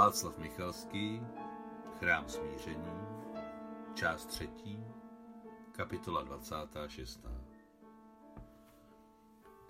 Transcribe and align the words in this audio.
Václav 0.00 0.38
Michalský, 0.38 1.20
Chrám 1.98 2.28
smíření, 2.28 2.92
část 3.94 4.26
třetí, 4.26 4.84
kapitola 5.72 6.22
26. 6.22 7.20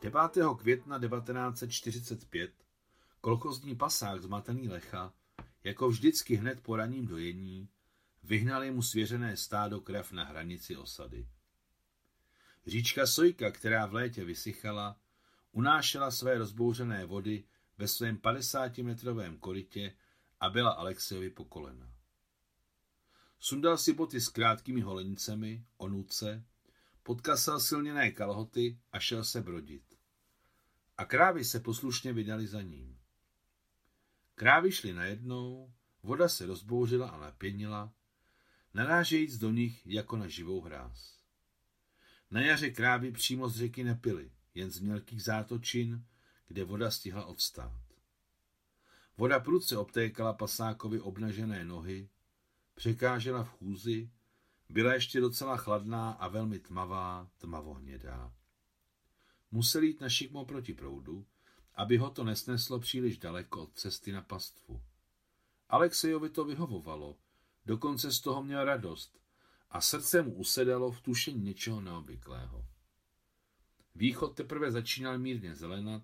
9. 0.03 0.21
května 0.58 0.98
1945 0.98 2.53
kolchozní 3.21 3.77
pasák 3.77 4.23
zmatený 4.23 4.69
Lecha, 4.69 5.12
jako 5.64 5.89
vždycky 5.89 6.35
hned 6.35 6.61
po 6.61 6.77
raním 6.77 7.07
dojení, 7.07 7.69
vyhnali 8.23 8.71
mu 8.71 8.83
svěřené 8.83 9.37
stádo 9.37 9.81
krav 9.81 10.12
na 10.12 10.25
hranici 10.25 10.77
osady. 10.77 11.29
Říčka 12.67 13.07
Sojka, 13.07 13.51
která 13.51 13.87
v 13.87 13.95
létě 13.95 14.25
vysychala, 14.25 15.01
unášela 15.53 16.11
své 16.11 16.39
rozbouřené 16.39 17.05
vody 17.05 17.45
ve 17.79 17.89
svém 17.89 18.17
50-metrovém 18.17 19.38
korytě 19.38 19.92
a 20.41 20.51
byla 20.51 20.71
Alexejovi 20.71 21.30
po 21.30 21.45
kolena. 21.45 21.93
Sundal 23.41 23.79
si 23.79 23.93
boty 23.93 24.21
s 24.21 24.29
krátkými 24.29 24.80
holenicemi, 24.80 25.65
onuce, 25.77 26.45
podkasal 27.03 27.61
silněné 27.61 28.11
kalhoty 28.11 28.79
a 28.93 29.01
šel 29.01 29.25
se 29.25 29.41
brodit. 29.41 29.99
A 30.97 31.05
krávy 31.05 31.45
se 31.45 31.61
poslušně 31.61 32.13
vydali 32.13 32.47
za 32.47 32.63
ním. 32.63 32.99
Krávy 34.35 34.73
šly 34.73 34.93
najednou, 34.93 35.73
voda 36.03 36.29
se 36.29 36.47
rozbouřila 36.47 37.09
a 37.09 37.21
napěnila, 37.21 37.93
narážejíc 38.75 39.38
do 39.38 39.51
nich 39.51 39.87
jako 39.87 40.16
na 40.16 40.29
živou 40.29 40.61
hráz. 40.61 41.21
Na 42.30 42.41
jaře 42.41 42.71
krávy 42.71 43.13
přímo 43.13 43.49
z 43.49 43.57
řeky 43.57 43.85
nepily, 43.85 44.33
jen 44.55 44.71
z 44.71 44.79
mělkých 44.79 45.23
zátočin, 45.23 46.05
kde 46.47 46.65
voda 46.65 46.91
stihla 46.91 47.25
odstát. 47.25 47.90
Voda 49.20 49.41
prudce 49.41 49.77
obtékala 49.77 50.33
pasákovi 50.33 51.01
obnažené 51.01 51.65
nohy, 51.65 52.09
překážela 52.74 53.45
v 53.45 53.49
chůzi, 53.49 54.10
byla 54.68 54.95
ještě 54.95 55.21
docela 55.21 55.57
chladná 55.57 56.10
a 56.10 56.29
velmi 56.29 56.59
tmavá, 56.59 57.30
tmavohnědá. 57.38 58.32
Musel 59.51 59.82
jít 59.82 60.01
na 60.01 60.09
šikmo 60.09 60.45
proti 60.45 60.74
proudu, 60.74 61.26
aby 61.74 61.96
ho 61.96 62.10
to 62.10 62.24
nesneslo 62.24 62.79
příliš 62.79 63.18
daleko 63.18 63.63
od 63.63 63.74
cesty 63.74 64.12
na 64.12 64.22
pastvu. 64.22 64.82
Alexejovi 65.69 66.31
to 66.31 66.44
vyhovovalo, 66.44 67.16
dokonce 67.66 68.12
z 68.12 68.21
toho 68.21 68.43
měl 68.43 68.65
radost 68.65 69.21
a 69.71 69.81
srdce 69.81 70.22
mu 70.22 70.34
usedalo 70.34 70.93
v 70.93 71.00
tušení 71.00 71.43
něčeho 71.43 71.81
neobvyklého. 71.81 72.66
Východ 73.94 74.34
teprve 74.34 74.71
začínal 74.71 75.19
mírně 75.19 75.54
zelenat, 75.54 76.03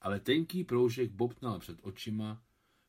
ale 0.00 0.20
tenký 0.20 0.64
proužek 0.64 1.10
bobtnal 1.10 1.58
před 1.58 1.78
očima, 1.82 2.42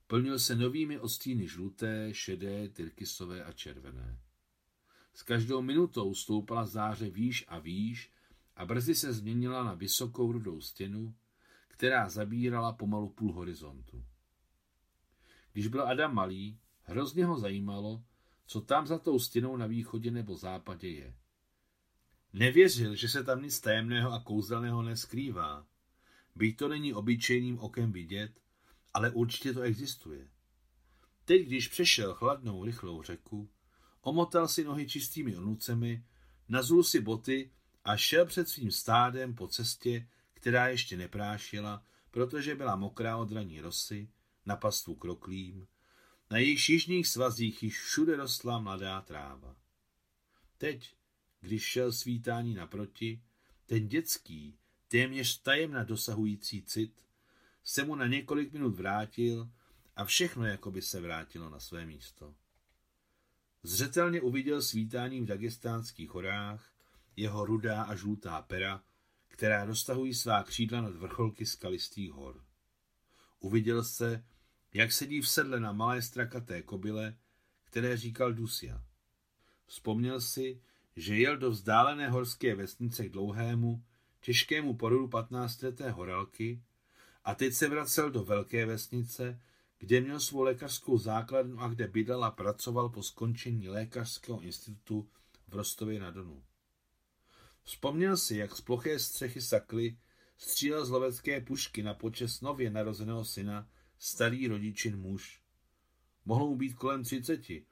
plnil 0.07 0.39
se 0.39 0.55
novými 0.55 0.99
odstíny 0.99 1.47
žluté, 1.47 2.09
šedé, 2.13 2.69
tyrkysové 2.69 3.43
a 3.43 3.51
červené. 3.51 4.19
S 5.13 5.23
každou 5.23 5.61
minutou 5.61 6.13
stoupala 6.13 6.65
záře 6.65 7.09
výš 7.09 7.45
a 7.47 7.59
výš 7.59 8.11
a 8.55 8.65
brzy 8.65 8.95
se 8.95 9.13
změnila 9.13 9.63
na 9.63 9.73
vysokou 9.73 10.31
rudou 10.31 10.61
stěnu, 10.61 11.15
která 11.67 12.09
zabírala 12.09 12.73
pomalu 12.73 13.09
půl 13.09 13.33
horizontu. 13.33 14.05
Když 15.53 15.67
byl 15.67 15.87
Adam 15.87 16.15
malý, 16.15 16.59
hrozně 16.81 17.25
ho 17.25 17.39
zajímalo, 17.39 18.03
co 18.45 18.61
tam 18.61 18.87
za 18.87 18.99
tou 18.99 19.19
stěnou 19.19 19.57
na 19.57 19.67
východě 19.67 20.11
nebo 20.11 20.35
západě 20.35 20.89
je. 20.89 21.15
Nevěřil, 22.33 22.95
že 22.95 23.09
se 23.09 23.23
tam 23.23 23.41
nic 23.41 23.59
tajemného 23.59 24.11
a 24.11 24.19
kouzelného 24.19 24.81
neskrývá. 24.81 25.67
Byť 26.39 26.57
to 26.57 26.67
není 26.67 26.93
obyčejným 26.93 27.59
okem 27.59 27.91
vidět, 27.91 28.31
ale 28.93 29.11
určitě 29.11 29.53
to 29.53 29.61
existuje. 29.61 30.27
Teď, 31.25 31.45
když 31.45 31.67
přešel 31.67 32.13
chladnou, 32.13 32.65
rychlou 32.65 33.03
řeku, 33.03 33.49
omotal 34.01 34.47
si 34.47 34.63
nohy 34.63 34.87
čistými 34.87 35.37
onucemi, 35.37 36.05
nazul 36.49 36.83
si 36.83 37.01
boty 37.01 37.51
a 37.83 37.97
šel 37.97 38.25
před 38.25 38.49
svým 38.49 38.71
stádem 38.71 39.35
po 39.35 39.47
cestě, 39.47 40.07
která 40.33 40.67
ještě 40.67 40.97
neprášila, 40.97 41.83
protože 42.11 42.55
byla 42.55 42.75
mokrá 42.75 43.17
od 43.17 43.31
raní 43.31 43.61
rosy, 43.61 44.09
na 44.45 44.55
pastvu 44.55 44.95
kroklím, 44.95 45.67
na 46.31 46.37
jejich 46.37 46.69
jižních 46.69 47.07
svazích 47.07 47.63
již 47.63 47.81
všude 47.81 48.15
rostla 48.15 48.59
mladá 48.59 49.01
tráva. 49.01 49.55
Teď, 50.57 50.95
když 51.39 51.63
šel 51.63 51.91
svítání 51.91 52.53
naproti, 52.53 53.23
ten 53.65 53.87
dětský, 53.87 54.59
téměř 54.89 55.41
tajemna 55.41 55.83
dosahující 55.83 56.63
cit, 56.63 56.93
se 57.63 57.85
mu 57.85 57.95
na 57.95 58.07
několik 58.07 58.53
minut 58.53 58.75
vrátil 58.75 59.49
a 59.95 60.05
všechno 60.05 60.45
jako 60.45 60.71
by 60.71 60.81
se 60.81 61.01
vrátilo 61.01 61.49
na 61.49 61.59
své 61.59 61.85
místo. 61.85 62.35
Zřetelně 63.63 64.21
uviděl 64.21 64.61
svítání 64.61 65.21
v 65.21 65.25
dagestánských 65.25 66.09
horách, 66.09 66.73
jeho 67.15 67.45
rudá 67.45 67.83
a 67.83 67.95
žlutá 67.95 68.41
pera, 68.41 68.83
která 69.27 69.65
roztahují 69.65 70.13
svá 70.13 70.43
křídla 70.43 70.81
nad 70.81 70.95
vrcholky 70.95 71.45
skalistých 71.45 72.11
hor. 72.11 72.43
Uviděl 73.39 73.83
se, 73.83 74.25
jak 74.73 74.91
sedí 74.91 75.21
v 75.21 75.29
sedle 75.29 75.59
na 75.59 75.71
malé 75.71 76.01
strakaté 76.01 76.61
kobyle, 76.61 77.17
které 77.63 77.97
říkal 77.97 78.33
Dusia. 78.33 78.83
Vzpomněl 79.65 80.21
si, 80.21 80.61
že 80.95 81.17
jel 81.17 81.37
do 81.37 81.51
vzdálené 81.51 82.09
horské 82.09 82.55
vesnice 82.55 83.05
k 83.05 83.11
dlouhému, 83.11 83.83
těžkému 84.21 84.73
porodu 84.73 85.07
15 85.07 85.63
horalky 85.91 86.63
a 87.23 87.35
teď 87.35 87.53
se 87.53 87.69
vracel 87.69 88.11
do 88.11 88.23
velké 88.23 88.65
vesnice, 88.65 89.41
kde 89.79 90.01
měl 90.01 90.19
svou 90.19 90.41
lékařskou 90.41 90.97
základnu 90.97 91.61
a 91.61 91.67
kde 91.67 91.87
bydlel 91.87 92.23
a 92.23 92.31
pracoval 92.31 92.89
po 92.89 93.03
skončení 93.03 93.69
lékařského 93.69 94.41
institutu 94.41 95.09
v 95.47 95.55
Rostově 95.55 95.99
na 95.99 96.11
Donu. 96.11 96.43
Vzpomněl 97.63 98.17
si, 98.17 98.37
jak 98.37 98.55
z 98.55 98.61
ploché 98.61 98.99
střechy 98.99 99.41
sakly 99.41 99.97
střílel 100.37 100.85
z 100.85 100.89
lovecké 100.89 101.41
pušky 101.41 101.83
na 101.83 101.93
počest 101.93 102.41
nově 102.41 102.69
narozeného 102.69 103.25
syna 103.25 103.69
starý 103.97 104.47
rodičin 104.47 104.99
muž. 104.99 105.41
Mohl 106.25 106.45
mu 106.45 106.55
být 106.55 106.73
kolem 106.73 107.03
třiceti, 107.03 107.65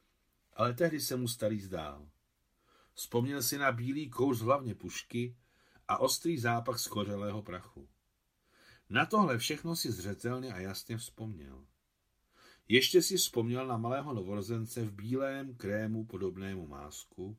ale 0.53 0.73
tehdy 0.73 0.99
se 0.99 1.15
mu 1.15 1.27
starý 1.27 1.61
zdál. 1.61 2.09
Vzpomněl 2.93 3.43
si 3.43 3.57
na 3.57 3.71
bílý 3.71 4.09
kouř 4.09 4.41
hlavně 4.41 4.75
pušky 4.75 5.35
a 5.87 5.97
ostrý 5.97 6.37
zápach 6.37 6.79
skořelého 6.79 7.41
prachu. 7.41 7.87
Na 8.89 9.05
tohle 9.05 9.37
všechno 9.37 9.75
si 9.75 9.91
zřetelně 9.91 10.53
a 10.53 10.59
jasně 10.59 10.97
vzpomněl. 10.97 11.65
Ještě 12.67 13.01
si 13.01 13.17
vzpomněl 13.17 13.67
na 13.67 13.77
malého 13.77 14.13
novorozence 14.13 14.83
v 14.83 14.91
bílém 14.91 15.55
krému 15.55 16.05
podobnému 16.05 16.67
másku, 16.67 17.37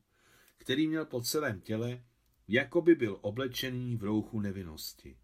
který 0.57 0.87
měl 0.87 1.05
po 1.05 1.21
celém 1.21 1.61
těle, 1.61 2.03
jako 2.47 2.81
by 2.81 2.95
byl 2.95 3.17
oblečený 3.21 3.95
v 3.95 4.03
rouchu 4.03 4.39
nevinnosti. 4.39 5.17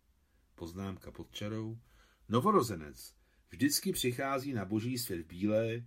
Poznámka 0.56 1.12
pod 1.12 1.31
čarou. 1.31 1.80
Novorozenec 2.30 3.16
vždycky 3.50 3.92
přichází 3.92 4.53
na 4.53 4.66
boží 4.66 4.97
svět 4.97 5.28
bílé, 5.28 5.86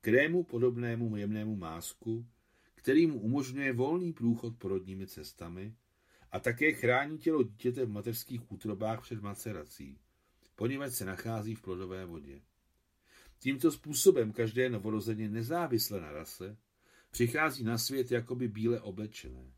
krému 0.00 0.44
podobnému 0.44 1.16
jemnému 1.16 1.56
másku, 1.56 2.26
který 2.74 3.06
mu 3.06 3.20
umožňuje 3.20 3.72
volný 3.72 4.12
průchod 4.12 4.56
porodními 4.58 5.06
cestami 5.06 5.74
a 6.32 6.40
také 6.40 6.72
chrání 6.72 7.18
tělo 7.18 7.42
dítěte 7.42 7.84
v 7.84 7.90
mateřských 7.90 8.52
útrobách 8.52 9.02
před 9.02 9.22
macerací, 9.22 9.98
poněvadž 10.56 10.92
se 10.92 11.04
nachází 11.04 11.54
v 11.54 11.62
plodové 11.62 12.04
vodě. 12.04 12.40
Tímto 13.38 13.72
způsobem 13.72 14.32
každé 14.32 14.70
novorozeně 14.70 15.28
nezávisle 15.28 16.00
na 16.00 16.12
rase 16.12 16.56
přichází 17.10 17.64
na 17.64 17.78
svět 17.78 18.10
jakoby 18.10 18.48
bíle 18.48 18.80
oblečené. 18.80 19.52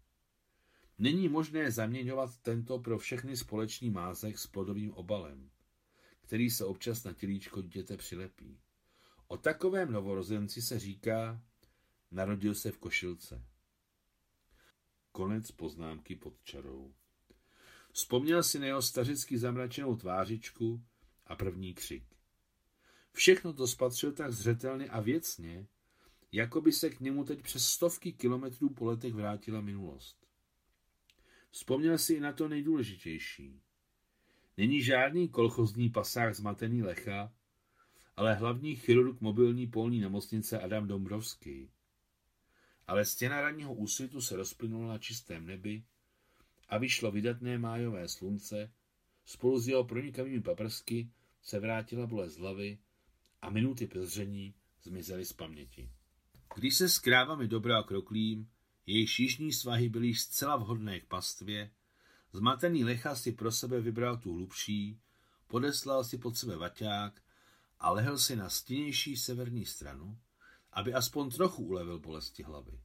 Není 0.98 1.28
možné 1.28 1.70
zaměňovat 1.70 2.38
tento 2.38 2.78
pro 2.78 2.98
všechny 2.98 3.36
společný 3.36 3.90
mázek 3.90 4.38
s 4.38 4.46
plodovým 4.46 4.92
obalem, 4.92 5.50
který 6.20 6.50
se 6.50 6.64
občas 6.64 7.04
na 7.04 7.12
tělíčko 7.12 7.62
dítěte 7.62 7.96
přilepí. 7.96 8.58
O 9.26 9.36
takovém 9.36 9.92
novorozenci 9.92 10.62
se 10.62 10.78
říká, 10.78 11.42
narodil 12.10 12.54
se 12.54 12.70
v 12.70 12.78
košilce. 12.78 13.42
Konec 15.12 15.50
poznámky 15.50 16.16
pod 16.16 16.34
čarou. 16.44 16.94
Vzpomněl 17.92 18.42
si 18.42 18.58
na 18.58 18.66
jeho 18.66 18.82
stařicky 18.82 19.38
zamračenou 19.38 19.96
tvářičku 19.96 20.84
a 21.26 21.36
první 21.36 21.74
křik. 21.74 22.04
Všechno 23.12 23.52
to 23.52 23.66
spatřil 23.66 24.12
tak 24.12 24.32
zřetelně 24.32 24.88
a 24.88 25.00
věcně, 25.00 25.66
jako 26.32 26.60
by 26.60 26.72
se 26.72 26.90
k 26.90 27.00
němu 27.00 27.24
teď 27.24 27.42
přes 27.42 27.66
stovky 27.66 28.12
kilometrů 28.12 28.68
po 28.68 28.84
letech 28.84 29.14
vrátila 29.14 29.60
minulost. 29.60 30.26
Vzpomněl 31.50 31.98
si 31.98 32.14
i 32.14 32.20
na 32.20 32.32
to 32.32 32.48
nejdůležitější. 32.48 33.60
Není 34.56 34.82
žádný 34.82 35.28
kolchozní 35.28 35.90
pasák 35.90 36.34
zmatený 36.34 36.82
Lecha, 36.82 37.32
ale 38.16 38.34
hlavní 38.34 38.76
chirurg 38.76 39.20
mobilní 39.20 39.66
polní 39.66 40.00
nemocnice 40.00 40.60
Adam 40.60 40.86
Dombrovský. 40.86 41.70
Ale 42.86 43.04
stěna 43.04 43.40
ranního 43.40 43.74
úsvitu 43.74 44.20
se 44.20 44.36
rozplynula 44.36 44.88
na 44.88 44.98
čistém 44.98 45.46
nebi 45.46 45.84
a 46.68 46.78
vyšlo 46.78 47.10
vydatné 47.10 47.58
májové 47.58 48.08
slunce, 48.08 48.72
spolu 49.24 49.60
s 49.60 49.68
jeho 49.68 49.84
pronikavými 49.84 50.40
paprsky 50.40 51.10
se 51.42 51.60
vrátila 51.60 52.06
bolest 52.06 52.36
hlavy 52.36 52.78
a 53.42 53.50
minuty 53.50 53.86
pozření 53.86 54.54
zmizely 54.82 55.24
z 55.24 55.32
paměti. 55.32 55.90
Když 56.54 56.74
se 56.74 56.88
s 56.88 56.98
krávami 56.98 57.48
dobral 57.48 57.82
kroklím, 57.82 58.50
jejich 58.86 59.20
jižní 59.20 59.52
svahy 59.52 59.88
byly 59.88 60.14
zcela 60.14 60.56
vhodné 60.56 61.00
k 61.00 61.06
pastvě, 61.06 61.70
zmatený 62.32 62.84
lecha 62.84 63.14
si 63.14 63.32
pro 63.32 63.52
sebe 63.52 63.80
vybral 63.80 64.16
tu 64.16 64.34
hlubší, 64.34 65.00
podeslal 65.46 66.04
si 66.04 66.18
pod 66.18 66.36
sebe 66.36 66.56
vaťák 66.56 67.22
a 67.78 67.90
lehl 67.90 68.18
si 68.18 68.36
na 68.36 68.48
stěnější 68.48 69.16
severní 69.16 69.64
stranu, 69.64 70.18
aby 70.72 70.94
aspoň 70.94 71.30
trochu 71.30 71.62
ulevil 71.62 71.98
bolesti 71.98 72.42
hlavy. 72.42 72.80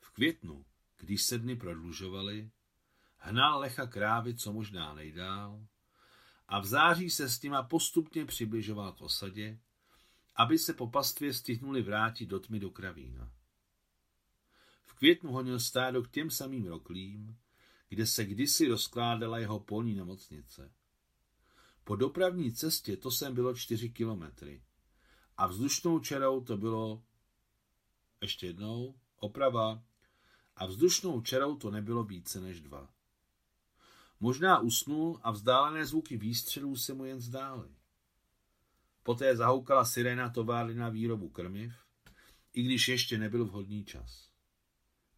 V 0.00 0.10
květnu, 0.10 0.64
když 0.96 1.22
se 1.22 1.38
dny 1.38 1.56
prodlužovaly, 1.56 2.50
hnal 3.16 3.60
lecha 3.60 3.86
krávy 3.86 4.34
co 4.34 4.52
možná 4.52 4.94
nejdál 4.94 5.66
a 6.48 6.60
v 6.60 6.66
září 6.66 7.10
se 7.10 7.30
s 7.30 7.42
nima 7.42 7.62
postupně 7.62 8.24
přibližoval 8.24 8.92
k 8.92 9.00
osadě, 9.00 9.60
aby 10.36 10.58
se 10.58 10.74
po 10.74 10.86
pastvě 10.86 11.34
stihnuli 11.34 11.82
vrátit 11.82 12.26
do 12.26 12.40
tmy 12.40 12.60
do 12.60 12.70
kravína. 12.70 13.32
V 14.84 14.94
květnu 14.94 15.32
honil 15.32 15.60
stádo 15.60 16.02
k 16.02 16.10
těm 16.10 16.30
samým 16.30 16.66
roklím, 16.66 17.38
kde 17.88 18.06
se 18.06 18.24
kdysi 18.24 18.68
rozkládala 18.68 19.38
jeho 19.38 19.60
polní 19.60 19.94
nemocnice. 19.94 20.72
Po 21.84 21.96
dopravní 21.96 22.52
cestě 22.52 22.96
to 22.96 23.10
sem 23.10 23.34
bylo 23.34 23.54
čtyři 23.54 23.90
kilometry 23.90 24.62
a 25.42 25.46
vzdušnou 25.46 26.00
čarou 26.00 26.40
to 26.40 26.56
bylo 26.56 27.02
ještě 28.20 28.46
jednou, 28.46 28.94
oprava, 29.16 29.82
a 30.56 30.66
vzdušnou 30.66 31.20
čarou 31.20 31.56
to 31.56 31.70
nebylo 31.70 32.04
více 32.04 32.40
než 32.40 32.60
dva. 32.60 32.88
Možná 34.20 34.58
usnul 34.58 35.20
a 35.22 35.30
vzdálené 35.30 35.86
zvuky 35.86 36.16
výstřelů 36.16 36.76
se 36.76 36.94
mu 36.94 37.04
jen 37.04 37.20
zdály. 37.20 37.68
Poté 39.02 39.36
zahoukala 39.36 39.84
sirena 39.84 40.30
továrny 40.30 40.74
na 40.74 40.88
výrobu 40.88 41.28
krmiv, 41.28 41.74
i 42.52 42.62
když 42.62 42.88
ještě 42.88 43.18
nebyl 43.18 43.44
vhodný 43.44 43.84
čas. 43.84 44.30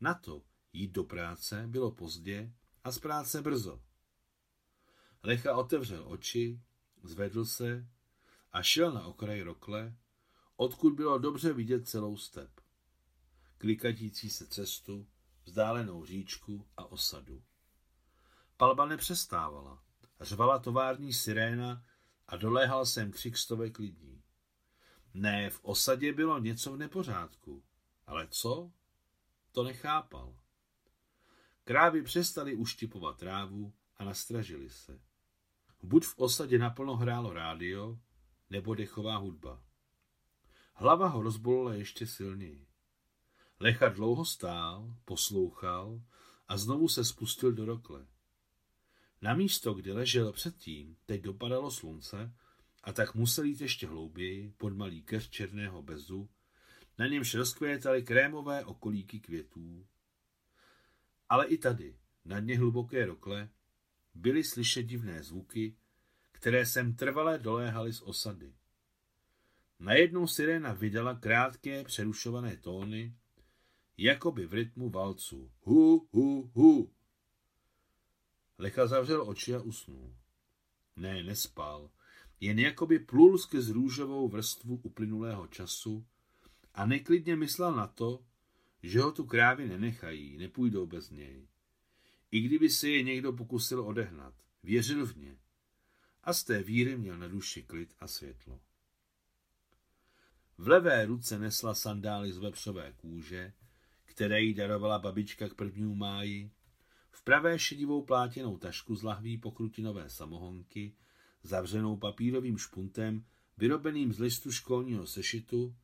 Na 0.01 0.15
to 0.15 0.43
jít 0.73 0.93
do 0.93 1.05
práce 1.05 1.65
bylo 1.67 1.91
pozdě 1.91 2.53
a 2.85 2.91
z 2.91 2.99
práce 2.99 3.43
brzo. 3.43 3.83
Lecha 5.23 5.57
otevřel 5.57 6.05
oči, 6.09 6.61
zvedl 7.03 7.45
se 7.45 7.89
a 8.53 8.63
šel 8.63 8.93
na 8.93 9.07
okraj 9.07 9.43
rokle, 9.43 9.97
odkud 10.57 10.95
bylo 10.95 11.19
dobře 11.19 11.53
vidět 11.53 11.89
celou 11.89 12.17
step. 12.17 12.51
Klikatící 13.59 14.31
se 14.31 14.47
cestu, 14.47 15.07
vzdálenou 15.45 16.05
říčku 16.05 16.67
a 16.77 16.85
osadu. 16.85 17.43
Palba 18.57 18.87
nepřestávala. 18.87 19.83
Řvala 20.21 20.59
tovární 20.59 21.13
siréna 21.13 21.85
a 22.29 22.37
doléhal 22.37 22.87
jsem 22.87 23.13
křik 23.13 23.37
stovek 23.37 23.79
lidí. 23.79 24.23
Ne, 25.15 25.51
v 25.51 25.61
osadě 25.63 26.13
bylo 26.13 26.39
něco 26.39 26.73
v 26.73 26.77
nepořádku. 26.77 27.65
Ale 28.07 28.29
co? 28.31 28.73
To 29.53 29.63
nechápal. 29.63 30.37
Krávy 31.65 32.03
přestali 32.03 32.57
uštipovat 32.57 33.19
trávu 33.19 33.73
a 33.97 34.05
nastražili 34.05 34.71
se. 34.71 35.01
Buď 35.83 36.05
v 36.05 36.19
osadě 36.19 36.59
naplno 36.59 36.97
hrálo 36.97 37.33
rádio, 37.33 37.99
nebo 38.51 38.75
dechová 38.75 39.17
hudba. 39.17 39.63
Hlava 40.75 41.09
ho 41.09 41.23
rozbolila 41.23 41.75
ještě 41.75 42.07
silněji. 42.07 42.67
Lecha 43.61 43.89
dlouho 43.89 44.25
stál, 44.25 44.97
poslouchal 45.05 46.03
a 46.49 46.57
znovu 46.57 46.89
se 46.89 47.05
spustil 47.05 47.53
do 47.53 47.65
rokle. 47.65 48.07
Na 49.23 49.35
místo, 49.35 49.75
kde 49.75 49.93
ležel 49.93 50.33
předtím, 50.33 50.97
teď 51.07 51.23
dopadalo 51.23 51.71
slunce 51.71 52.35
a 52.83 52.93
tak 52.93 53.15
musel 53.15 53.45
jít 53.45 53.61
ještě 53.61 53.87
hlouběji 53.87 54.55
pod 54.59 54.73
malý 54.73 55.03
keř 55.03 55.31
černého 55.31 55.83
bezu, 55.83 56.29
na 56.99 57.07
němž 57.07 57.35
rozkvétaly 57.35 58.03
krémové 58.03 58.65
okolíky 58.65 59.21
květů. 59.21 59.87
Ale 61.29 61.47
i 61.47 61.59
tady, 61.59 61.99
na 62.25 62.41
dně 62.41 62.59
hluboké 62.59 63.07
rokle, 63.07 63.49
byly 64.15 64.45
slyšet 64.45 64.83
divné 64.83 65.23
zvuky, 65.23 65.77
které 66.33 66.67
sem 66.67 66.95
trvalé 66.95 67.39
doléhaly 67.39 67.93
z 67.93 68.03
osady. 68.03 68.55
Najednou 69.85 70.27
siréna 70.27 70.73
vydala 70.73 71.15
krátké 71.15 71.85
přerušované 71.85 72.57
tóny, 72.57 73.15
jako 73.99 74.33
by 74.33 74.47
v 74.47 74.53
rytmu 74.53 74.91
valcu. 74.91 75.51
Hu, 75.63 76.09
hu, 76.13 76.51
hu. 76.55 76.91
Lecha 78.59 78.87
zavřel 78.87 79.29
oči 79.29 79.55
a 79.55 79.61
usnul. 79.61 80.17
Ne, 80.97 81.23
nespal, 81.23 81.91
jen 82.41 82.59
jakoby 82.59 82.99
plul 82.99 83.39
skrz 83.39 83.69
růžovou 83.69 84.29
vrstvu 84.29 84.81
uplynulého 84.83 85.47
času 85.47 86.07
a 86.75 86.87
neklidně 86.87 87.37
myslel 87.37 87.75
na 87.75 87.87
to, 87.87 88.25
že 88.83 89.01
ho 89.01 89.13
tu 89.13 89.25
krávy 89.25 89.69
nenechají, 89.69 90.37
nepůjdou 90.37 90.87
bez 90.87 91.11
něj. 91.11 91.49
I 92.31 92.41
kdyby 92.41 92.71
se 92.71 92.89
je 92.89 93.03
někdo 93.03 93.33
pokusil 93.33 93.81
odehnat, 93.81 94.35
věřil 94.63 95.07
v 95.07 95.17
ně. 95.17 95.39
A 96.23 96.33
z 96.33 96.45
té 96.45 96.63
víry 96.63 96.97
měl 96.97 97.19
na 97.19 97.29
duši 97.29 97.63
klid 97.63 97.95
a 97.99 98.07
světlo. 98.07 98.61
V 100.59 100.69
levé 100.69 101.07
ruce 101.07 101.39
nesla 101.39 101.75
sandály 101.75 102.33
z 102.33 102.39
vepřové 102.39 102.93
kůže, 102.93 103.53
které 104.05 104.41
jí 104.41 104.55
darovala 104.55 104.99
babička 104.99 105.49
k 105.49 105.55
prvnímu 105.55 105.95
máji, 105.95 106.51
v 107.11 107.23
pravé 107.25 107.59
šedivou 107.59 108.03
plátěnou 108.03 108.59
tašku 108.59 108.95
z 108.95 109.03
lahví 109.03 109.39
pokrutinové 109.39 110.11
samohonky, 110.11 110.97
zavřenou 111.43 111.97
papírovým 111.97 112.59
špuntem, 112.59 113.25
vyrobeným 113.57 114.13
z 114.13 114.19
listu 114.19 114.53
školního 114.53 115.07
sešitu, 115.07 115.77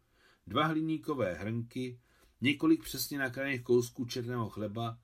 dva 0.46 0.66
hliníkové 0.66 1.34
hrnky, 1.34 2.00
několik 2.40 2.82
přesně 2.82 3.18
nakrajených 3.18 3.62
kousků 3.62 4.04
černého 4.04 4.48
chleba 4.48 4.98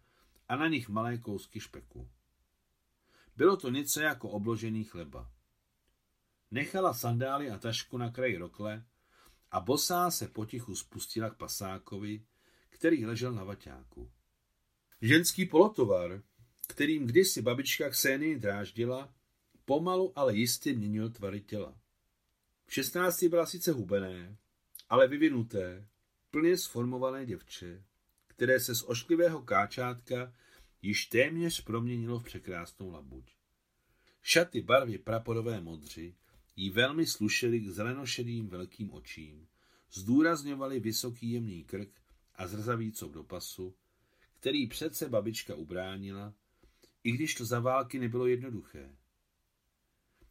a 0.49 0.57
na 0.57 0.69
nich 0.69 0.89
malé 0.89 1.19
kousky 1.19 1.61
špeku. 1.61 2.11
Bylo 3.37 3.57
to 3.57 3.71
něco 3.71 4.01
jako 4.01 4.29
obložený 4.29 4.85
chleba. 4.85 5.31
Nechala 6.51 6.95
sandály 6.95 7.51
a 7.51 7.59
tašku 7.59 7.99
na 7.99 8.11
kraji 8.11 8.37
rokle 8.37 8.85
a 9.57 9.61
bosá 9.61 10.11
se 10.11 10.29
potichu 10.29 10.75
spustila 10.75 11.31
k 11.31 11.37
pasákovi, 11.37 12.23
který 12.69 13.07
ležel 13.07 13.33
na 13.33 13.45
vaťáku. 13.45 14.11
Ženský 15.01 15.47
polotovar, 15.47 16.23
kterým 16.69 17.07
kdysi 17.07 17.43
babička 17.43 17.91
Ksenie 17.91 18.39
dráždila, 18.39 19.15
pomalu, 19.65 20.13
ale 20.19 20.37
jistě 20.37 20.73
měnil 20.73 21.11
tvary 21.11 21.41
těla. 21.41 21.79
V 22.67 22.75
šestnácti 22.75 23.29
byla 23.29 23.47
sice 23.47 23.73
hubené, 23.73 24.37
ale 24.89 25.09
vyvinuté, 25.09 25.89
plně 26.31 26.59
sformované 26.59 27.27
děvče, 27.27 27.85
které 28.27 28.61
se 28.61 28.75
z 28.75 28.83
ošklivého 28.83 29.43
káčátka 29.43 30.33
již 30.83 31.07
téměř 31.07 31.65
proměnilo 31.65 32.19
v 32.19 32.25
překrásnou 32.25 32.91
labuť. 32.91 33.33
Šaty 34.23 34.61
barvy 34.61 34.99
praporové 34.99 35.61
modři 35.61 36.15
jí 36.57 36.71
velmi 36.71 37.07
slušely 37.07 37.61
k 37.61 37.69
zelenošedým 37.69 38.49
velkým 38.49 38.93
očím, 38.93 39.47
zdůrazňovaly 39.93 40.81
vysoký 40.81 41.31
jemný 41.31 41.65
krk 41.65 42.01
a 42.35 42.47
zrzavý 42.47 42.93
cop 42.93 43.13
do 43.13 43.25
pasu, 43.25 43.75
který 44.41 44.67
přece 44.67 45.09
babička 45.09 45.55
ubránila, 45.55 46.35
i 47.05 47.13
když 47.13 47.35
to 47.35 47.45
za 47.45 47.61
války 47.61 47.99
nebylo 47.99 48.27
jednoduché. 48.27 48.97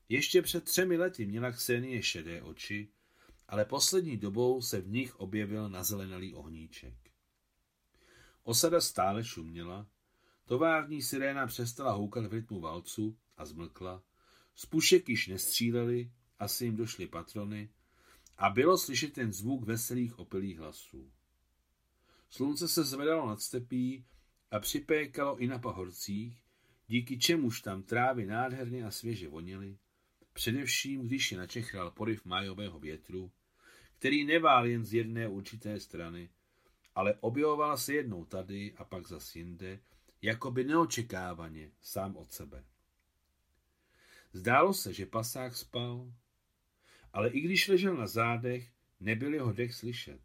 Ještě 0.10 0.42
před 0.42 0.64
třemi 0.64 0.98
lety 0.98 1.26
měla 1.26 1.52
Ksenie 1.52 2.04
šedé 2.04 2.42
oči, 2.42 2.88
ale 3.48 3.66
poslední 3.66 4.18
dobou 4.18 4.62
se 4.62 4.82
v 4.82 4.88
nich 4.88 5.16
objevil 5.16 5.70
nazelenalý 5.70 6.34
ohníček. 6.34 6.94
Osada 8.44 8.82
stále 8.82 9.24
šuměla, 9.24 9.88
tovární 10.46 11.02
siréna 11.02 11.48
přestala 11.48 11.92
houkat 11.92 12.26
v 12.26 12.34
rytmu 12.34 12.60
valcu 12.60 13.18
a 13.38 13.46
zmlkla, 13.46 14.04
z 14.56 14.66
pušek 14.66 15.10
již 15.10 15.28
nestříleli, 15.28 16.12
asi 16.40 16.66
jim 16.66 16.76
došly 16.76 17.08
patrony 17.08 17.70
a 18.38 18.50
bylo 18.50 18.78
slyšet 18.78 19.14
ten 19.14 19.34
zvuk 19.34 19.64
veselých 19.64 20.20
opilých 20.20 20.60
hlasů. 20.60 21.12
Slunce 22.30 22.68
se 22.68 22.84
zvedalo 22.84 23.28
nad 23.28 23.42
stepí 23.42 24.06
a 24.52 24.60
připékalo 24.60 25.38
i 25.38 25.48
na 25.48 25.60
pahorcích, 25.60 26.44
díky 26.88 27.18
čemuž 27.18 27.62
tam 27.62 27.84
trávy 27.84 28.26
nádherně 28.26 28.86
a 28.86 28.92
svěže 28.92 29.28
vonily, 29.28 29.78
především 30.34 31.02
když 31.02 31.32
je 31.32 31.38
načechral 31.38 31.92
poryv 31.92 32.26
májového 32.26 32.80
větru, 32.80 33.32
který 34.00 34.26
nevál 34.26 34.68
jen 34.68 34.86
z 34.86 34.94
jedné 34.94 35.28
určité 35.28 35.80
strany, 35.80 36.30
ale 36.96 37.16
objevoval 37.20 37.78
se 37.78 37.94
jednou 37.94 38.26
tady 38.26 38.74
a 38.78 38.84
pak 38.84 39.08
zas 39.08 39.36
jinde, 39.36 39.80
jako 40.22 40.52
by 40.52 40.64
neočekávaně 40.64 41.72
sám 41.82 42.16
od 42.16 42.32
sebe. 42.32 42.64
Zdálo 44.36 44.74
se, 44.74 44.94
že 44.94 45.06
pasák 45.06 45.56
spal, 45.56 46.14
ale 47.14 47.30
i 47.30 47.40
když 47.40 47.68
ležel 47.68 47.96
na 47.96 48.08
zádech, 48.08 48.70
nebyl 49.00 49.34
jeho 49.34 49.54
dech 49.54 49.74
slyšet. 49.74 50.22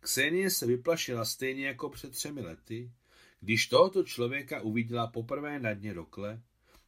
Ksenie 0.00 0.50
se 0.50 0.66
vyplašila 0.66 1.24
stejně 1.24 1.66
jako 1.66 1.88
před 1.88 2.12
třemi 2.12 2.40
lety, 2.40 2.92
když 3.40 3.66
tohoto 3.66 4.04
člověka 4.04 4.60
uviděla 4.60 5.06
poprvé 5.06 5.58
na 5.58 5.74
dně 5.74 5.92
rokle, 5.92 6.42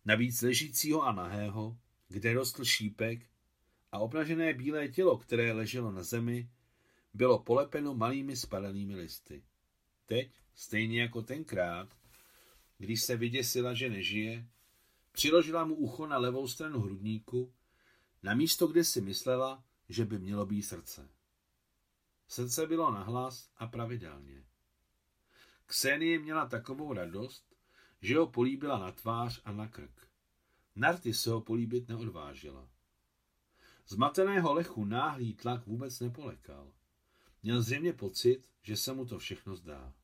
navíc 0.05 0.43
ležícího 0.43 1.03
a 1.03 1.13
nahého, 1.13 1.79
kde 2.09 2.33
rostl 2.33 2.65
šípek 2.65 3.27
a 3.93 3.99
obnažené 3.99 4.55
bílé 4.55 4.89
tělo, 4.89 5.19
které 5.19 5.53
leželo 5.53 5.93
na 5.93 6.03
zemi, 6.03 6.49
bylo 7.15 7.39
polepeno 7.39 7.95
malými 7.95 8.37
spadanými 8.37 8.95
listy. 8.95 9.43
Teď, 10.07 10.31
stejně 10.55 11.03
jako 11.03 11.23
tenkrát, 11.23 11.97
když 12.79 13.03
se 13.03 13.17
vyděsila, 13.17 13.75
že 13.75 13.91
nežije, 13.91 14.47
přiložila 15.19 15.65
mu 15.65 15.75
ucho 15.75 16.07
na 16.07 16.19
levou 16.19 16.49
stranu 16.49 16.81
hrudníku, 16.81 17.53
na 18.23 18.35
místo, 18.35 18.67
kde 18.67 18.85
si 18.85 19.01
myslela, 19.01 19.65
že 19.89 20.05
by 20.05 20.19
mělo 20.19 20.47
být 20.47 20.63
srdce. 20.63 21.09
Srdce 22.29 22.67
bylo 22.67 22.93
nahlas 22.93 23.51
a 23.57 23.67
pravidelně. 23.67 24.45
Ksenie 25.67 26.19
měla 26.19 26.47
takovou 26.47 26.93
radost, 26.93 27.55
že 28.01 28.19
ho 28.19 28.27
políbila 28.27 28.79
na 28.79 28.93
tvář 28.93 29.41
a 29.45 29.53
na 29.53 29.69
krk. 29.69 30.09
Narty 30.77 31.15
se 31.15 31.31
ho 31.31 31.41
políbit 31.41 31.89
neodvážila. 31.89 32.69
Zmateného 33.87 34.55
lechu 34.55 34.85
náhlý 34.85 35.35
tlak 35.35 35.67
vůbec 35.67 36.01
nepolekal. 36.01 36.73
Měl 37.43 37.63
zřejmě 37.63 37.93
pocit, 37.93 38.51
že 38.63 38.77
se 38.77 38.95
mu 38.95 39.07
to 39.07 39.19
všechno 39.19 39.57
zdá. 39.57 39.95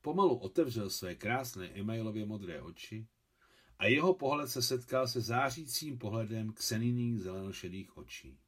Pomalu 0.00 0.36
otevřel 0.36 0.90
své 0.90 1.14
krásné 1.14 1.68
emailově 1.68 2.26
modré 2.26 2.62
oči 2.62 3.08
a 3.78 3.86
jeho 3.86 4.14
pohled 4.14 4.48
se 4.48 4.62
setkal 4.62 5.08
se 5.08 5.20
zářícím 5.20 5.98
pohledem 5.98 6.52
kseniných 6.52 7.20
zelenošedých 7.20 7.96
očí. 7.96 8.38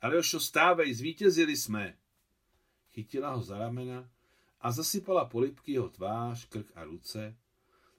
Aljošo, 0.00 0.40
stávej, 0.40 0.94
zvítězili 0.94 1.56
jsme! 1.56 1.98
Chytila 2.92 3.30
ho 3.34 3.42
za 3.42 3.58
ramena 3.58 4.10
a 4.60 4.72
zasypala 4.72 5.24
polipky 5.24 5.72
jeho 5.72 5.88
tvář, 5.88 6.44
krk 6.48 6.72
a 6.74 6.84
ruce 6.84 7.36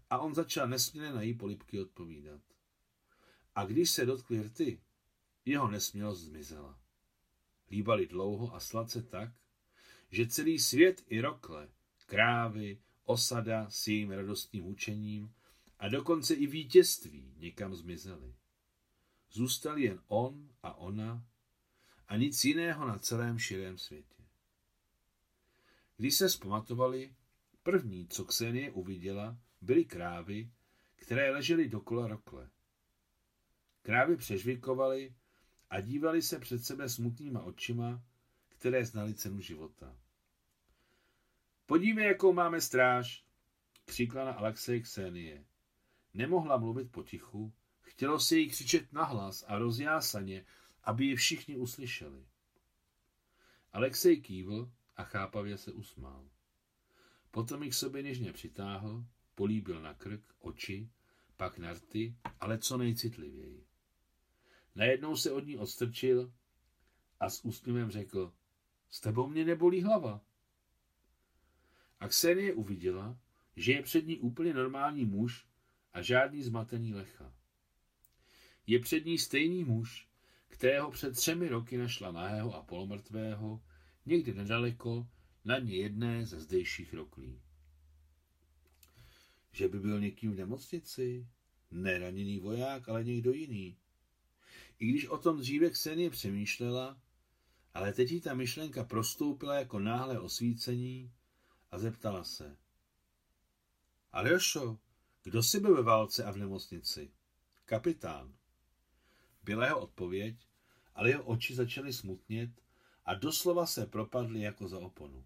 a 0.10 0.20
on 0.20 0.36
začal 0.36 0.68
nesměle 0.68 1.14
na 1.14 1.22
její 1.22 1.34
polipky 1.34 1.82
odpovídat. 1.82 2.42
A 3.56 3.66
když 3.66 3.92
se 3.92 4.06
dotkli 4.06 4.44
rty, 4.44 4.82
jeho 5.46 5.72
nesmělost 5.72 6.22
zmizela. 6.22 6.80
Líbali 7.72 8.08
dlouho 8.08 8.56
a 8.56 8.60
sladce 8.60 9.02
tak, 9.02 9.30
že 10.12 10.28
celý 10.28 10.60
svět 10.60 11.04
i 11.08 11.22
rokle, 11.22 11.70
krávy, 12.06 12.82
osada 13.04 13.70
s 13.70 13.88
jejím 13.88 14.12
radostným 14.12 14.66
učením 14.66 15.34
a 15.80 15.88
dokonce 15.90 16.34
i 16.34 16.48
vítězství 16.48 17.34
někam 17.38 17.76
zmizely. 17.76 18.36
Zůstal 19.32 19.78
jen 19.78 20.02
on 20.08 20.50
a 20.64 20.74
ona 20.74 21.26
a 22.08 22.18
nic 22.18 22.46
jiného 22.46 22.88
na 22.88 23.00
celém 23.00 23.40
širém 23.40 23.78
světě. 23.78 24.24
Když 25.98 26.16
se 26.16 26.30
zpamatovali, 26.30 27.16
první, 27.64 28.08
co 28.08 28.26
Ksenie 28.26 28.72
uviděla, 28.72 29.38
byly 29.62 29.86
krávy, 29.86 30.52
které 30.96 31.32
ležely 31.32 31.70
dokola 31.70 32.08
rokle. 32.08 32.50
Krávy 33.82 34.18
přežvikovaly 34.18 35.16
a 35.70 35.82
dívali 35.82 36.22
se 36.22 36.40
před 36.40 36.66
sebe 36.66 36.90
smutnýma 36.90 37.42
očima, 37.42 38.04
které 38.50 38.86
znali 38.86 39.14
cenu 39.14 39.42
života. 39.42 39.98
Podívej, 41.66 42.08
jakou 42.08 42.34
máme 42.34 42.62
stráž, 42.62 43.26
křikla 43.86 44.26
na 44.26 44.32
Alexej 44.32 44.82
Ksenie. 44.82 45.46
Nemohla 46.14 46.58
mluvit 46.58 46.92
potichu, 46.92 47.54
chtělo 47.82 48.20
se 48.20 48.38
jí 48.38 48.50
křičet 48.50 48.94
nahlas 48.94 49.46
a 49.48 49.58
rozjásaně, 49.58 50.46
aby 50.84 51.06
ji 51.06 51.16
všichni 51.16 51.58
uslyšeli. 51.58 52.26
Alexej 53.74 54.22
kývl 54.22 54.72
a 54.96 55.04
chápavě 55.04 55.58
se 55.58 55.72
usmál. 55.72 56.30
Potom 57.32 57.64
ji 57.64 57.70
k 57.70 57.74
sobě 57.74 58.02
něžně 58.02 58.34
přitáhl, 58.34 59.06
políbil 59.36 59.82
na 59.82 59.94
krk, 59.94 60.34
oči, 60.40 60.90
pak 61.38 61.58
na 61.58 61.74
rty, 61.74 62.16
ale 62.40 62.58
co 62.58 62.78
nejcitlivěji. 62.78 63.66
Najednou 64.76 65.16
se 65.16 65.32
od 65.32 65.46
ní 65.46 65.58
odstrčil 65.58 66.34
a 67.20 67.30
s 67.30 67.46
úsměvem 67.46 67.92
řekl, 67.92 68.34
s 68.90 69.00
tebou 69.00 69.28
mě 69.28 69.46
nebolí 69.46 69.82
hlava. 69.82 70.22
A 72.00 72.08
Ksenie 72.08 72.54
uviděla, 72.54 73.18
že 73.56 73.72
je 73.72 73.82
před 73.82 74.08
ní 74.08 74.20
úplně 74.20 74.54
normální 74.54 75.06
muž 75.06 75.48
a 75.98 76.02
žádný 76.02 76.44
zmatený 76.44 76.94
lecha. 76.94 77.34
Je 78.68 78.80
před 78.80 79.06
ní 79.06 79.18
stejný 79.18 79.64
muž, 79.64 80.08
kterého 80.48 80.92
před 80.92 81.16
třemi 81.16 81.50
roky 81.50 81.78
našla 81.78 82.12
nahého 82.12 82.56
a 82.56 82.62
polomrtvého, 82.62 83.64
někdy 84.06 84.34
nedaleko, 84.34 85.08
na 85.46 85.60
dně 85.60 85.76
jedné 85.76 86.26
ze 86.26 86.40
zdejších 86.40 86.94
roklí. 86.94 87.42
Že 89.52 89.68
by 89.68 89.80
byl 89.80 90.00
někým 90.00 90.32
v 90.32 90.36
nemocnici? 90.36 91.28
Neraněný 91.72 92.40
voják, 92.40 92.90
ale 92.90 93.04
někdo 93.04 93.32
jiný. 93.32 93.78
I 94.80 94.88
když 94.88 95.08
o 95.08 95.18
tom 95.18 95.40
dříve 95.40 95.70
Ksenie 95.70 96.10
přemýšlela, 96.10 97.02
ale 97.74 97.94
teď 97.94 98.12
jí 98.12 98.22
ta 98.22 98.34
myšlenka 98.34 98.84
prostoupila 98.84 99.56
jako 99.56 99.80
náhle 99.80 100.20
osvícení 100.20 101.12
a 101.72 101.80
zeptala 101.80 102.24
se. 102.24 102.58
Aljošo, 104.12 104.80
kdo 105.24 105.44
si 105.44 105.60
byl 105.60 105.76
ve 105.76 105.84
válce 105.84 106.24
a 106.24 106.32
v 106.32 106.38
nemocnici? 106.38 107.12
Kapitán. 107.66 108.34
Byla 109.44 109.66
jeho 109.66 109.80
odpověď, 109.80 110.48
ale 110.96 111.10
jeho 111.10 111.24
oči 111.24 111.56
začaly 111.56 111.94
smutnět 111.94 112.52
a 113.06 113.14
doslova 113.14 113.66
se 113.66 113.86
propadly 113.86 114.42
jako 114.42 114.68
za 114.68 114.80
oponu. 114.80 115.26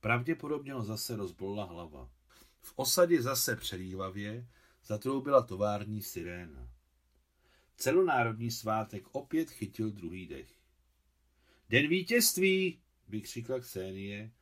Pravděpodobně 0.00 0.72
ho 0.72 0.82
zase 0.82 1.16
rozbolila 1.16 1.64
hlava. 1.64 2.10
V 2.60 2.72
osadě 2.76 3.22
zase 3.22 3.56
přelívavě 3.56 4.48
zatroubila 4.84 5.42
tovární 5.42 6.02
siréna. 6.02 6.68
Celonárodní 7.76 8.50
svátek 8.50 9.04
opět 9.12 9.50
chytil 9.50 9.90
druhý 9.90 10.26
dech. 10.26 10.54
Den 11.68 11.88
vítězství, 11.88 12.82
vykřikla 13.08 13.60
Ksenie 13.60 14.32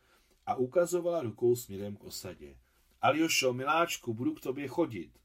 a 0.46 0.54
ukazovala 0.54 1.22
rukou 1.22 1.56
směrem 1.56 1.96
k 1.96 2.04
osadě. 2.04 2.56
Aljošo, 3.02 3.52
miláčku, 3.52 4.14
budu 4.14 4.34
k 4.34 4.40
tobě 4.40 4.68
chodit. 4.68 5.18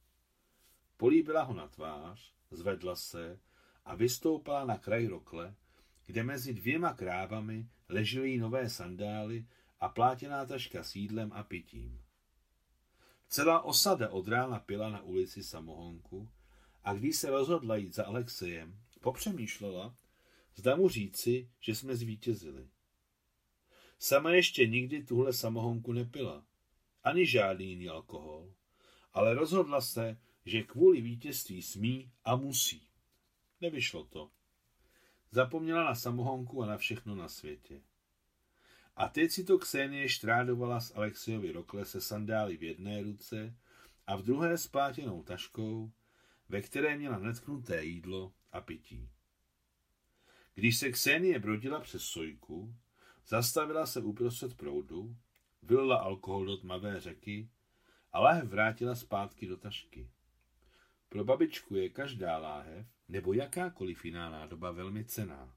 Políbila 0.97 1.43
ho 1.43 1.53
na 1.53 1.67
tvář, 1.67 2.33
zvedla 2.51 2.95
se 2.95 3.39
a 3.85 3.95
vystoupala 3.95 4.65
na 4.65 4.77
kraj 4.77 5.07
rokle, 5.07 5.55
kde 6.05 6.23
mezi 6.23 6.53
dvěma 6.53 6.93
krávami 6.93 7.69
ležely 7.89 8.37
nové 8.37 8.69
sandály 8.69 9.45
a 9.79 9.89
plátěná 9.89 10.45
taška 10.45 10.83
s 10.83 10.95
jídlem 10.95 11.31
a 11.33 11.43
pitím. 11.43 12.01
Celá 13.27 13.61
osada 13.61 14.09
od 14.09 14.27
rána 14.27 14.59
pila 14.59 14.89
na 14.89 15.01
ulici 15.01 15.43
samohonku 15.43 16.29
a 16.83 16.93
když 16.93 17.15
se 17.15 17.29
rozhodla 17.29 17.75
jít 17.75 17.95
za 17.95 18.05
Alexejem, 18.05 18.79
popřemýšlela, 19.01 19.95
zda 20.55 20.75
mu 20.75 20.89
říci, 20.89 21.49
že 21.59 21.75
jsme 21.75 21.95
zvítězili. 21.95 22.69
Sama 23.99 24.31
ještě 24.31 24.67
nikdy 24.67 25.03
tuhle 25.03 25.33
samohonku 25.33 25.93
nepila, 25.93 26.45
ani 27.05 27.25
žádný 27.25 27.69
jiný 27.69 27.89
alkohol, 27.89 28.53
ale 29.13 29.33
rozhodla 29.33 29.81
se, 29.81 30.17
že 30.45 30.63
kvůli 30.63 31.01
vítězství 31.01 31.61
smí 31.61 32.11
a 32.23 32.35
musí. 32.35 32.87
Nevyšlo 33.61 34.03
to. 34.03 34.31
Zapomněla 35.31 35.83
na 35.83 35.95
samohonku 35.95 36.63
a 36.63 36.65
na 36.65 36.77
všechno 36.77 37.15
na 37.15 37.27
světě. 37.27 37.81
A 38.95 39.07
teď 39.07 39.31
si 39.31 39.43
to 39.43 39.57
Ksenie 39.57 40.09
štrádovala 40.09 40.79
s 40.79 40.95
Alexiovi 40.95 41.51
rokle 41.51 41.85
se 41.85 42.01
sandály 42.01 42.57
v 42.57 42.63
jedné 42.63 43.01
ruce 43.01 43.55
a 44.07 44.15
v 44.15 44.21
druhé 44.21 44.57
s 44.57 44.67
plátěnou 44.67 45.23
taškou, 45.23 45.91
ve 46.49 46.61
které 46.61 46.97
měla 46.97 47.19
netknuté 47.19 47.85
jídlo 47.85 48.33
a 48.51 48.61
pití. 48.61 49.09
Když 50.53 50.77
se 50.77 50.91
Ksenie 50.91 51.39
brodila 51.39 51.79
přes 51.79 52.03
sojku, 52.03 52.75
zastavila 53.27 53.85
se 53.85 54.01
uprostřed 54.01 54.57
proudu, 54.57 55.15
vylila 55.65 55.97
alkohol 55.97 56.45
do 56.45 56.57
tmavé 56.57 56.99
řeky 56.99 57.49
a 58.11 58.19
láhev 58.19 58.49
vrátila 58.49 58.95
zpátky 58.95 59.47
do 59.47 59.57
tašky. 59.57 60.09
Pro 61.09 61.23
babičku 61.23 61.75
je 61.75 61.89
každá 61.89 62.37
láhev 62.37 62.87
nebo 63.07 63.33
jakákoliv 63.33 64.05
jiná 64.05 64.29
nádoba 64.29 64.71
velmi 64.71 65.05
cená. 65.05 65.55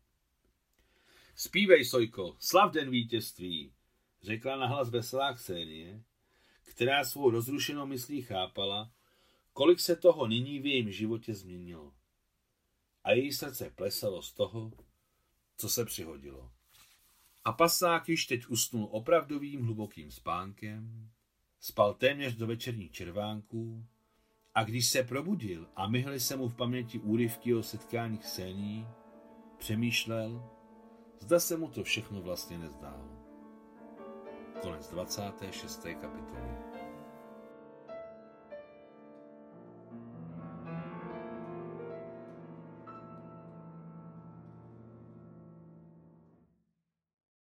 Spívej, 1.34 1.84
Sojko, 1.84 2.36
slav 2.38 2.72
den 2.72 2.90
vítězství, 2.90 3.72
řekla 4.22 4.56
nahlas 4.56 4.90
veselá 4.90 5.34
Ksenie, 5.34 6.02
která 6.64 7.04
svou 7.04 7.30
rozrušenou 7.30 7.86
myslí 7.86 8.22
chápala, 8.22 8.92
kolik 9.52 9.80
se 9.80 9.96
toho 9.96 10.26
nyní 10.26 10.58
v 10.58 10.66
jejím 10.66 10.92
životě 10.92 11.34
změnilo. 11.34 11.94
A 13.04 13.12
její 13.12 13.32
srdce 13.32 13.70
plesalo 13.70 14.22
z 14.22 14.32
toho, 14.32 14.72
co 15.56 15.68
se 15.68 15.84
přihodilo. 15.84 16.52
A 17.44 17.52
pasák 17.52 18.08
již 18.08 18.26
teď 18.26 18.46
usnul 18.48 18.88
opravdovým 18.90 19.62
hlubokým 19.62 20.10
spánkem, 20.10 21.10
spal 21.60 21.94
téměř 21.94 22.34
do 22.34 22.46
večerních 22.46 22.90
červánků 22.90 23.86
a 24.54 24.64
když 24.64 24.86
se 24.86 25.02
probudil 25.02 25.68
a 25.76 25.88
myhly 25.88 26.20
se 26.20 26.36
mu 26.36 26.48
v 26.48 26.54
paměti 26.54 26.98
úryvky 26.98 27.54
o 27.54 27.62
setkáních 27.62 28.26
scéní, 28.26 28.86
přemýšlel, 29.58 30.50
zda 31.20 31.40
se 31.40 31.56
mu 31.56 31.68
to 31.68 31.84
všechno 31.84 32.22
vlastně 32.22 32.58
nezdálo. 32.58 33.18
Konec 34.60 34.90
26. 34.90 35.82
kapitoly. 36.00 36.67